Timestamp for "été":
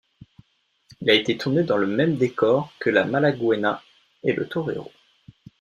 1.13-1.37